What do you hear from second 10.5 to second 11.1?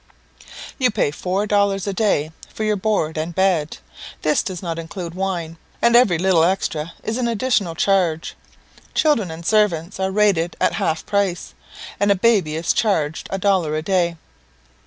at half